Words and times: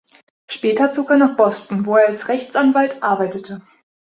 Später 0.49 0.91
zog 0.91 1.11
er 1.11 1.17
nach 1.17 1.37
Boston, 1.37 1.85
wo 1.85 1.95
er 1.95 2.07
als 2.07 2.27
Rechtsanwalt 2.27 3.03
arbeitete. 3.03 3.61